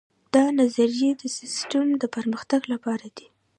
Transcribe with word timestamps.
دا 0.33 0.45
نظریې 0.59 1.11
د 1.21 1.23
سیسټم 1.37 1.87
د 2.01 2.03
پرمختګ 2.15 2.61
لپاره 2.73 3.07
دي. 3.17 3.27